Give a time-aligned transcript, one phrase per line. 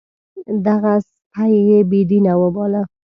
[0.65, 2.81] دغه سپی یې بې دینه وباله.